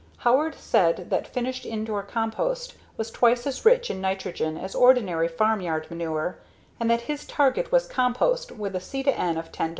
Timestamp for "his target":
7.01-7.71